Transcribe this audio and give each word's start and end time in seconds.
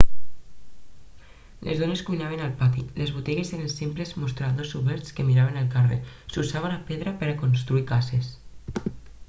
les 1.67 1.81
dones 1.81 2.01
cuinaven 2.07 2.41
al 2.45 2.55
pati 2.61 2.85
les 3.01 3.11
botigues 3.17 3.51
eren 3.57 3.69
simples 3.73 4.15
mostradors 4.23 4.73
oberts 4.81 5.15
que 5.19 5.27
miraven 5.29 5.61
el 5.65 5.71
carrer 5.77 6.01
s'usava 6.37 6.75
la 6.75 6.83
pedra 6.91 7.17
per 7.21 7.31
a 7.35 7.39
construir 7.45 7.87
cases 7.97 8.35